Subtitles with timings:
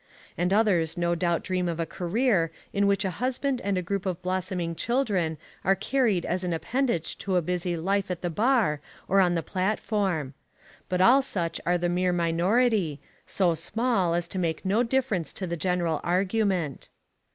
[0.35, 4.07] And others no doubt dream of a career in which a husband and a group
[4.07, 8.81] of blossoming children are carried as an appendage to a busy life at the bar
[9.07, 10.33] or on the platform.
[10.89, 15.45] But all such are the mere minority, so small as to make no difference to
[15.45, 16.89] the general argument.